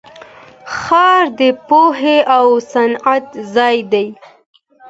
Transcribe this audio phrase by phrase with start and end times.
[0.77, 4.07] ښار د پوهې او صنعت ځای دی.